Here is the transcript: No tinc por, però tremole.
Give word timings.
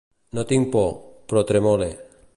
No 0.37 0.45
tinc 0.51 0.71
por, 0.77 0.89
però 1.31 1.47
tremole. 1.53 1.95